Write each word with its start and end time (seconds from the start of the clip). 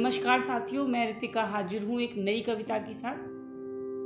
नमस्कार 0.00 0.40
साथियों, 0.40 0.86
मैं 0.86 1.06
रितिका 1.06 1.42
हाजिर 1.44 1.82
हूँ 1.84 2.00
एक 2.00 2.12
नई 2.16 2.40
कविता 2.40 2.76
के 2.78 2.92
साथ। 2.94 3.16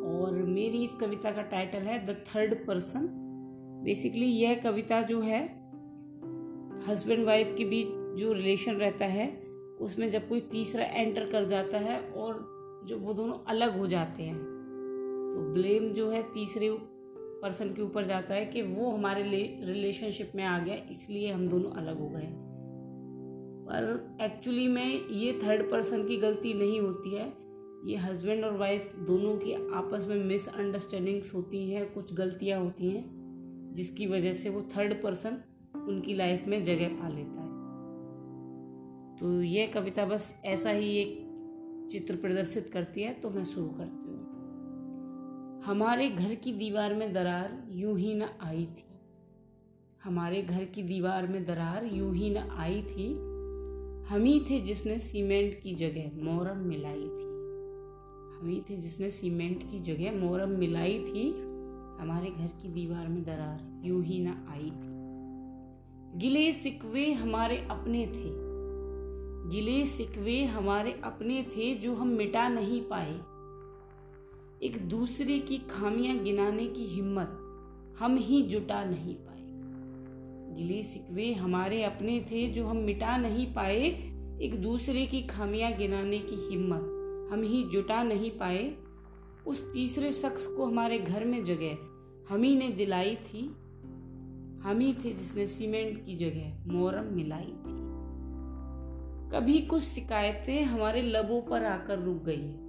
और 0.05 0.39
मेरी 0.45 0.83
इस 0.85 0.91
कविता 1.01 1.31
का 1.33 1.43
टाइटल 1.43 1.83
है 1.83 1.99
द 2.07 2.17
थर्ड 2.29 2.55
पर्सन 2.67 3.07
बेसिकली 3.85 4.27
यह 4.27 4.55
कविता 4.55 5.01
जो 5.03 5.21
है 5.21 5.43
हस्बैंड 6.89 7.25
वाइफ 7.27 7.55
के 7.59 7.65
बीच 7.65 7.89
जो 8.19 8.33
रिलेशन 8.33 8.77
रहता 8.77 9.07
है, 9.07 9.29
उसमें 9.81 10.09
जब 10.11 10.29
कोई 10.29 10.41
तीसरा 10.53 10.85
एंटर 10.85 11.31
कर 11.33 11.45
जाता 11.45 11.79
है 11.79 12.01
और 12.01 12.43
जब 12.89 13.05
वो 13.05 13.15
दोनों 13.15 13.39
अलग 13.49 13.79
हो 13.79 13.87
जाते 13.87 14.23
हैं 14.23 14.37
तो 14.37 15.53
ब्लेम 15.53 15.89
जो 15.93 16.09
है 16.11 16.23
तीसरे 16.33 16.71
पर्सन 17.43 17.73
के 17.75 17.83
ऊपर 17.83 18.07
जाता 18.07 18.35
है 18.35 18.45
कि 18.47 18.63
वो 18.65 18.91
हमारे 18.91 19.23
रिलेशनशिप 19.63 20.33
में 20.35 20.45
आ 20.45 20.59
गया, 20.59 20.77
इसलिए 20.91 21.31
हम 21.33 21.49
दोनों 21.49 21.71
अलग 21.73 22.01
हो 22.01 22.09
गए। 22.09 22.33
पर 23.67 24.19
एक्चुअली 24.23 24.69
में 24.69 25.09
ये 25.09 25.33
थर्ड 25.45 25.71
पर्सन 25.71 26.07
की 26.07 26.17
गलती 26.17 26.55
नहीं 26.55 26.81
होती 26.81 27.15
है। 27.15 27.33
ये 27.87 27.97
हस्बैंड 27.97 28.45
और 28.45 28.57
वाइफ 28.57 28.95
दोनों 28.97 29.37
की 29.37 29.53
आपस 29.53 30.07
में 30.09 30.17
मिसअंडरस्टैंडिंग्स 30.17 31.35
होती 31.35 31.71
हैं, 31.71 31.93
कुछ 31.93 32.15
गलतियाँ 32.15 32.61
होती 32.61 32.91
हैं, 32.91 33.73
जिसकी 33.75 34.07
वजह 34.07 34.35
से 34.35 34.51
वो 34.51 34.63
थर्ड 34.77 35.03
पर्सन 35.03 35.43
उनकी 35.89 36.15
लाइफ 36.15 36.47
में 36.47 36.65
जगह 36.65 36.89
पा 36.89 37.09
लेता 37.09 37.41
है। 37.41 37.53
तो 39.19 39.43
यह 39.43 39.71
कविता 39.75 40.05
बस 40.05 40.35
ऐसा 40.45 40.71
ही 40.71 40.97
एक 40.97 41.89
चित्र 41.93 42.17
प्रदर्शित 42.17 42.71
करती 42.73 43.03
है 43.03 43.13
तो 43.15 43.31
मैं 43.31 43.45
शुरू 43.45 43.67
करती 43.67 44.11
हूँ। 44.11 45.63
हमारे 45.67 46.09
घर 46.09 46.35
की 46.35 46.53
दीवार 46.53 46.95
में 46.95 47.13
दरार 47.13 47.63
यूँ 47.71 47.99
ही 47.99 48.15
न 48.15 48.29
आई 48.41 48.67
थी। 48.67 48.85
हमारे 50.05 50.43
घर 50.43 50.65
की 50.65 50.83
दीवार 50.83 51.27
में 51.27 51.45
दरार 51.45 51.85
यूँ 51.85 52.15
ही 52.15 52.31
न 52.31 52.37
आई 52.37 52.83
थी 52.83 53.34
हम 54.09 54.25
ही 54.25 54.41
थे 54.51 54.61
जिसने 54.61 54.99
सीमेंट 54.99 55.61
की 55.63 55.75
जगह 55.75 56.25
मोरम 56.25 56.59
मिलाई 56.59 57.01
थी। 57.01 57.25
हम 58.37 58.41
ही 58.45 58.63
थे 58.71 58.77
जिसने 58.77 59.11
सीमेंट 59.11 59.71
की 59.71 59.79
जगह 59.79 60.13
मोरम 60.19 60.49
मिलाई 60.49 60.99
थी। 60.99 61.31
हमारे 62.01 62.31
घर 62.31 62.47
की 62.47 62.69
दीवार 62.69 63.09
में 63.09 63.25
दरार 63.25 63.83
यूँ 63.85 64.05
ही 64.05 64.19
ना 64.19 64.47
आई। 64.51 64.71
थी 64.71 64.95
गिले 66.19 66.53
सिकवे 66.53 67.13
हमारे 67.13 67.67
अपने 67.71 68.07
थे। 68.07 68.55
गिले 69.51 69.87
सिकवे 69.87 70.45
हमारे 70.45 71.01
अपने 71.05 71.43
थे 71.43 71.75
जो 71.75 71.95
हम 71.95 72.09
मिटा 72.09 72.49
नहीं 72.49 72.83
पाए। 72.83 73.15
एक 74.67 74.89
दूसरे 74.89 75.39
की 75.39 75.59
खामियाँ 75.59 76.17
गिनाने 76.17 76.67
की 76.67 76.85
हिम्मत 76.85 77.41
हम 77.99 78.17
ही 78.17 78.43
जुटा 78.43 78.85
नहीं 78.85 79.15
पाए। 79.15 79.34
गिले 80.55 80.83
सिकवे 80.83 81.33
हमारे 81.33 81.83
अपने 81.83 82.21
थे 82.21 82.47
जो 82.47 82.67
हम 82.67 82.77
मिटा 82.77 83.17
नहीं 83.17 83.55
पाए 83.55 83.81
एक 84.43 84.63
दूसरे 84.63 85.07
की 85.07 85.23
खामियाँ 85.23 85.73
गिनाने 85.73 86.19
की 86.19 86.49
हिम्मत। 86.51 86.91
हम 87.33 87.43
ही 87.43 87.65
जुटा 87.65 88.03
नहीं 88.03 88.31
पाए। 88.31 88.75
उस 89.47 89.73
तीसरे 89.73 90.11
शख्स 90.11 90.47
को 90.47 90.65
हमारे 90.65 90.99
घर 90.99 91.25
में 91.25 91.45
जगह 91.45 91.77
हम 92.29 92.43
ही 92.43 92.57
ने 92.57 92.69
दिलाई 92.69 93.17
थी। 93.17 93.41
हम 94.63 94.79
ही 94.81 94.93
थे 95.05 95.13
जिसने 95.13 95.47
सीमेंट 95.47 96.07
की 96.07 96.15
जगह 96.15 96.73
मोरम 96.73 97.15
मिलाई 97.15 97.45
थी। 97.45 97.85
कभी 99.33 99.59
कुछ 99.59 99.83
शिकायतें 99.83 100.65
हमारे 100.65 101.03
लबों 101.03 101.43
पर 101.43 101.65
आकर 101.65 101.99
रुक 101.99 102.23
गई। 102.25 102.65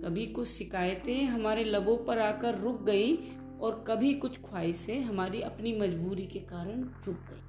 कभी 0.00 0.26
कुछ 0.26 0.48
शिकायतें 0.48 1.24
हमारे 1.24 1.64
लबों 1.64 1.96
पर 1.96 2.18
आकर 2.18 2.58
रुक 2.58 2.82
गई 2.82 3.16
और 3.60 3.84
कभी 3.88 4.12
कुछ 4.14 4.38
ख्वाहिशें 4.40 5.00
हमारी 5.00 5.40
अपनी 5.40 5.72
मजबूरी 5.78 6.26
के 6.26 6.38
कारण 6.38 6.82
झुक 6.82 7.14
गई। 7.14 7.42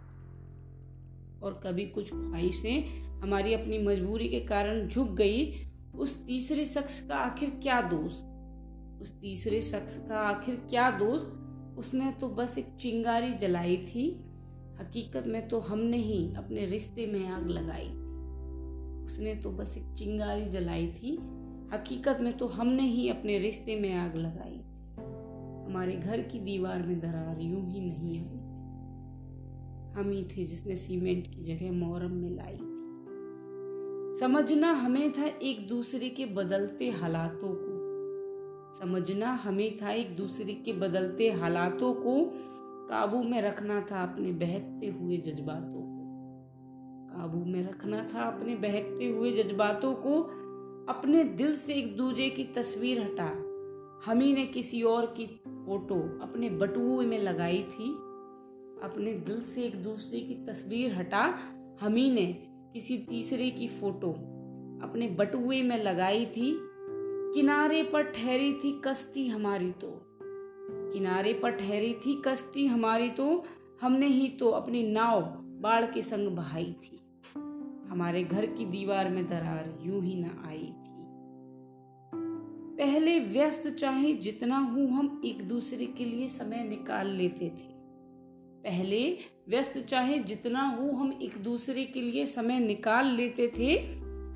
और 1.43 1.59
कभी 1.63 1.85
कुछ 1.85 2.09
ख्वाहिशें 2.11 3.21
हमारी 3.21 3.53
अपनी 3.53 3.79
मजबूरी 3.79 4.27
के 4.29 4.39
कारण 4.39 4.87
झुक 4.87 5.07
गई। 5.07 5.65
उस 5.95 6.15
तीसरे 6.25 6.65
शख्स 6.65 6.99
का 7.07 7.15
आखिर 7.15 7.49
क्या 7.63 7.81
दोष 7.81 8.13
उस 9.01 9.11
तीसरे 9.21 9.61
शख्स 9.61 9.97
का 10.09 10.19
आखिर 10.19 10.55
क्या 10.69 10.89
दोष 10.91 11.21
उसने 11.77 12.11
तो 12.11 12.27
बस 12.29 12.57
एक 12.57 12.67
चिंगारी 12.79 13.33
जलाई 13.33 13.77
थी। 13.77 14.09
हकीकत 14.79 15.27
में 15.27 15.47
तो 15.47 15.59
हमने 15.59 15.97
ही 15.97 16.33
अपने 16.37 16.65
रिश्ते 16.65 17.05
में 17.05 17.27
आग 17.27 17.47
लगाई 17.47 17.87
थी। 17.87 19.05
उसने 19.05 19.35
तो 19.35 19.51
बस 19.51 19.77
एक 19.77 19.93
चिंगारी 19.97 20.45
जलाई 20.45 20.87
थी। 20.87 21.15
हकीकत 21.73 22.17
में 22.21 22.37
तो 22.37 22.47
हमने 22.47 22.83
ही 22.83 23.09
अपने 23.09 23.37
रिश्ते 23.39 23.75
में 23.75 23.93
आग 23.95 24.15
लगाई 24.15 24.59
हमारे 25.67 25.93
घर 25.93 26.21
की 26.21 26.39
दीवार 26.39 26.83
में 26.83 26.99
दरार 26.99 27.41
यूँ 27.41 27.69
ही 27.69 27.79
नहीं 27.79 28.19
आई 28.19 28.37
हम 29.95 30.09
ही 30.11 30.23
थे 30.23 30.45
जिसने 30.45 30.75
सीमेंट 30.75 31.27
की 31.27 31.43
जगह 31.43 31.71
मोरम 31.71 32.11
में 32.11 32.29
लाई 32.29 32.53
थी। 32.53 32.77
समझना 34.19 34.71
हमें 34.71 35.11
था 35.11 35.25
एक 35.25 35.67
दूसरे 35.67 36.09
के 36.09 36.25
बदलते 36.25 36.89
हालातों 36.89 37.49
को। 37.51 37.77
समझना 38.79 39.31
हमें 39.31 39.77
था 39.77 39.91
एक 39.91 40.15
दूसरे 40.15 40.53
के 40.53 40.73
बदलते 40.73 41.31
हालातों 41.31 41.93
को। 41.93 42.31
काबू 42.87 43.23
में 43.23 43.41
रखना 43.41 43.81
था 43.91 44.03
अपने 44.03 44.31
बहकते 44.31 44.87
हुए 44.87 45.17
जज्बातों 45.17 45.81
को। 45.81 45.97
काबू 47.09 47.45
में 47.45 47.67
रखना 47.67 48.07
था 48.13 48.21
अपने 48.21 48.55
बहकते 48.55 49.07
हुए 49.07 49.31
जज्बातों 49.31 49.93
को। 49.93 50.21
अपने 50.93 51.23
दिल 51.23 51.55
से 51.55 51.73
एक 51.73 51.97
दूजे 51.97 52.29
की 52.29 52.43
तस्वीर 52.43 53.01
हटा। 53.01 53.56
हम 54.07 54.19
ही 54.19 54.33
ने 54.33 54.45
किसी 54.45 54.81
और 54.81 55.05
की 55.05 55.25
फ़ोटो 55.47 56.19
अपने 56.23 56.49
बटुए 56.49 57.05
में 57.05 57.19
लगाई 57.19 57.63
थी। 57.63 57.89
अपने 58.83 59.13
दिल 59.13 59.41
से 59.41 59.63
एक 59.63 59.83
दूसरे 59.83 60.19
की 60.19 60.33
तस्वीर 60.33 60.93
हटा 60.93 61.39
हम 61.81 61.95
ही 61.95 62.11
ने 62.11 62.25
किसी 62.73 62.97
तीसरे 62.97 63.49
की 63.49 63.67
फ़ोटो 63.67 64.11
अपने 64.87 65.07
बटुए 65.07 65.61
में 65.61 65.83
लगाई 65.83 66.25
थी। 66.25 66.59
किनारे 67.33 67.83
पर 67.83 68.03
ठहरी 68.03 68.53
थी 68.53 68.81
कश्ती 68.85 69.27
हमारी 69.27 69.71
तो। 69.71 70.01
किनारे 70.93 71.33
पर 71.33 71.51
ठहरी 71.51 71.93
थी 71.93 72.21
कश्ती 72.25 72.67
हमारी 72.67 73.09
तो। 73.09 73.43
हमने 73.81 74.07
ही 74.07 74.29
तो 74.29 74.49
अपनी 74.49 74.83
नाव 74.83 75.21
बाढ़ 75.61 75.85
के 75.85 76.01
संग 76.01 76.27
बहाई 76.27 76.75
थी। 76.83 76.99
हमारे 77.87 78.23
घर 78.23 78.45
की 78.45 78.65
दीवार 78.65 79.09
में 79.09 79.27
दरार 79.27 79.79
यूँ 79.81 80.03
ही 80.03 80.15
ना 80.15 80.43
आई। 80.47 80.73
पहले 82.77 83.19
व्यस्त 83.19 83.69
चाहे 83.69 84.13
जितना 84.13 84.57
हूँ 84.57 84.89
हम 84.91 85.21
एक 85.25 85.47
दूसरे 85.47 85.85
के 85.85 86.05
लिए 86.05 86.29
समय 86.29 86.63
निकाल 86.63 87.07
लेते 87.07 87.45
थे। 87.45 87.77
पहले 88.63 89.17
व्यस्त 89.49 89.77
चाहे 89.77 90.19
जितना 90.19 90.61
हूँ 90.61 90.99
हम 90.99 91.19
एक 91.21 91.37
दूसरे 91.37 91.83
के 91.83 92.01
लिए 92.01 92.25
समय 92.25 92.59
निकाल 92.59 93.05
लेते 93.05 93.47
थे। 93.47 93.73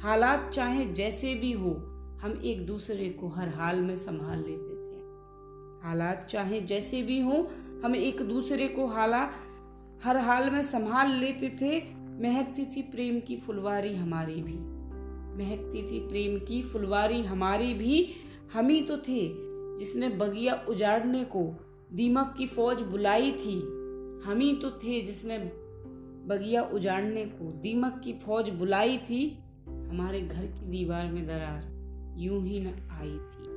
हालात 0.01 0.51
चाहे 0.53 0.85
जैसे 0.85 1.35
भी 1.35 1.51
हो, 1.51 1.71
हम 2.21 2.41
एक 2.45 2.65
दूसरे 2.65 3.09
को 3.09 3.27
हर 3.27 3.49
हाल 3.49 3.81
में 3.81 3.95
संभाल 3.97 4.37
लेते 4.37 4.73
थे। 4.87 4.99
हालात 5.87 6.25
चाहे 6.25 6.61
जैसे 6.61 7.01
भी 7.01 7.19
हो, 7.19 7.51
हम 7.85 7.95
एक 7.95 8.21
दूसरे 8.21 8.67
को 8.67 8.87
हाला, 8.87 9.31
हर 10.03 10.17
हाल 10.17 10.49
में 10.49 10.61
संभाल 10.61 11.11
लेते 11.11 11.49
थे। 11.49 11.95
महकती 11.95 12.65
थी 12.65 12.81
प्रेम 12.81 13.19
की 13.19 13.37
फुलवारी 13.37 13.95
हमारी 13.95 14.35
भी। 14.35 14.81
महकती 15.37 15.83
थी 15.83 15.99
प्रेम 15.99 16.39
की 16.39 16.61
फुलवारी 16.61 17.21
हमारी 17.21 17.73
भी। 17.73 18.09
हम 18.53 18.69
ही 18.69 18.81
तो 18.81 18.97
थे 18.97 19.21
जिसने 19.77 20.09
बगिया 20.09 20.65
उजाड़ने 20.69 21.23
को, 21.23 21.43
दीमक 21.93 22.33
की 22.37 22.47
फौज 22.47 22.81
बुलाई 22.81 23.31
थी। 23.31 23.59
हम 24.25 24.39
ही 24.39 24.53
तो 24.55 24.71
थे 24.71 25.01
जिसने 25.01 25.37
बगिया 26.27 26.63
उजाड़ने 26.63 27.25
को, 27.25 27.51
दीमक 27.51 28.01
की 28.03 28.13
फौज 28.13 28.49
बुलाई 28.49 28.97
थी। 28.97 29.39
हमारे 29.67 30.21
घर 30.21 30.45
की 30.45 30.65
दीवार 30.65 31.11
में 31.11 31.27
दरार 31.27 32.15
यूँ 32.19 32.43
ही 32.43 32.59
न 32.59 32.67
आई 32.91 33.17
थी। 33.31 33.49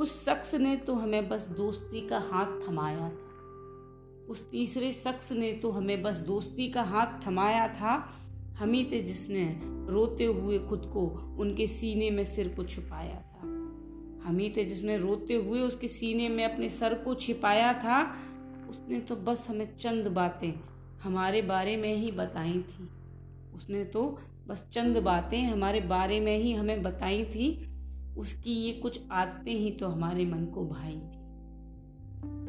उस 0.00 0.24
शख्स 0.24 0.54
ने 0.54 0.76
तो 0.76 0.94
हमें 0.94 1.28
बस 1.28 1.46
दोस्ती 1.46 2.00
का 2.00 2.18
हाथ 2.18 2.68
थमाया 2.68 3.08
था। 3.10 3.28
उस 4.28 4.50
तीसरे 4.50 4.92
शख्स 4.92 5.32
ने 5.32 5.52
तो 5.52 5.70
हमें 5.70 6.02
बस 6.02 6.16
दोस्ती 6.16 6.68
का 6.68 6.82
हाथ 6.82 7.26
थमाया 7.26 7.68
था। 7.68 7.96
हम 8.62 8.84
थे 8.92 9.02
जिसने 9.02 9.60
रोते 9.64 10.24
हुए 10.24 10.58
खुद 10.58 10.90
को 10.92 11.06
उनके 11.38 11.66
सीने 11.66 12.10
में 12.10 12.24
सिर 12.24 12.48
को 12.48 12.64
छुपाया 12.64 13.20
था। 13.20 13.46
हम 14.28 14.38
थे 14.56 14.64
जिसने 14.64 14.98
रोते 14.98 15.34
हुए 15.34 15.60
उसके 15.60 15.88
सीने 15.88 16.28
में 16.28 16.54
अपने 16.54 16.68
सर 16.68 16.94
को 16.94 17.14
छिपाया 17.14 17.72
था। 17.72 18.16
उसने 18.70 19.00
तो 19.00 19.16
बस 19.16 19.46
हमें 19.50 19.76
चंद 19.76 20.06
बातें 20.06 20.52
हमारे 21.02 21.42
बारे 21.42 21.76
में 21.76 21.96
ही 21.96 22.10
बताई 22.10 22.58
थी। 22.58 22.88
उसने 23.54 23.84
तो 23.84 24.18
बस 24.48 24.68
चंद 24.72 24.96
बातें 24.96 25.42
हमारे 25.42 25.80
बारे 25.80 26.20
में 26.20 26.38
ही 26.38 26.52
हमें 26.52 26.82
बताई 26.82 27.24
थी। 27.24 27.68
उसकी 28.18 28.52
ये 28.52 28.72
कुछ 28.72 29.00
आदतें 29.12 29.54
ही 29.54 29.70
तो 29.70 29.88
हमारे 29.88 30.26
मन 30.26 30.44
को 30.44 30.66
भाई 30.66 30.96
थी। 30.96 31.22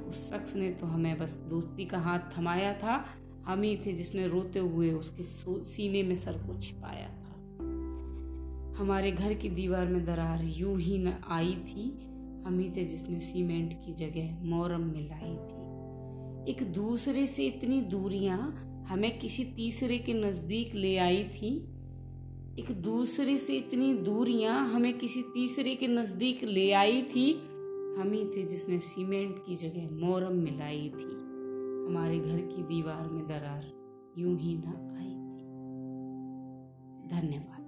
उस 0.09 0.29
शख्स 0.29 0.55
ने 0.55 0.69
तो 0.69 0.87
हमें 0.87 1.19
बस 1.19 1.33
दोस्ती 1.33 1.85
का 1.85 1.99
हाथ 1.99 2.19
थमाया 2.37 2.73
था। 2.73 3.05
हम 3.45 3.61
ही 3.61 3.77
थे 3.77 3.93
जिसने 3.93 4.27
रोते 4.27 4.59
हुए 4.59 4.91
उसके 4.91 5.23
सीने 5.65 6.03
में 6.03 6.15
सर 6.15 6.33
को 6.33 6.59
छिपाया 6.61 7.07
था। 7.07 7.19
हमारे 8.79 9.11
घर 9.11 9.33
की 9.33 9.49
दीवार 9.49 9.87
में 9.87 10.05
दरार 10.05 10.43
यूँ 10.43 10.79
ही 10.79 10.97
न 10.97 11.13
आई 11.27 11.55
थी। 11.55 12.09
हम 12.45 12.59
ही 12.59 12.69
थे 12.69 12.85
जिसने 12.85 13.19
सीमेंट 13.19 13.73
की 13.73 13.93
जगह 13.93 14.45
मोरम 14.45 14.81
मिलाई 14.81 15.35
थी। 15.35 16.51
एक 16.51 16.63
दूसरे 16.73 17.27
से 17.27 17.45
इतनी 17.45 17.81
दूरियाँ 17.81 18.69
हमें 18.89 19.19
किसी 19.19 19.43
तीसरे 19.43 19.97
के 19.97 20.13
नज़दीक 20.13 20.75
ले 20.75 20.97
आई 20.97 21.23
थी। 21.23 21.55
एक 22.59 22.71
दूसरे 22.71 23.37
से 23.37 23.53
इतनी 23.53 23.93
दूरियाँ 23.93 24.73
हमें 24.73 24.97
किसी 24.97 25.21
तीसरे 25.21 25.75
के 25.75 25.87
नज़दीक 25.87 26.43
ले 26.43 26.71
आई 26.71 27.01
थी। 27.01 27.31
हम 27.97 28.11
ही 28.13 28.25
थे 28.25 28.43
जिसने 28.45 28.79
सीमेंट 28.79 29.35
की 29.47 29.55
जगह 29.55 29.95
मोरम 30.05 30.33
मिलाई 30.33 30.89
थी। 30.89 31.22
हमारे 31.87 32.19
घर 32.19 32.41
की 32.41 32.63
दीवार 32.63 33.09
में 33.09 33.25
दरार 33.27 33.63
यूँ 34.17 34.37
ही 34.39 34.57
ना 34.57 34.71
आई 34.97 35.13
थी 35.33 35.47
धन्यवाद। 37.09 37.62